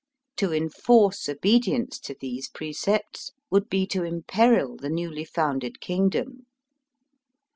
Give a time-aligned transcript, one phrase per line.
[0.37, 6.47] To enforce obedience to these precepts would be to imperil the newly founded kingdom.